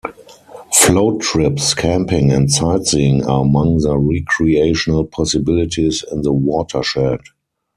[0.73, 7.19] Float trips, camping, and sightseeing are among the recreational possibilities in the watershed.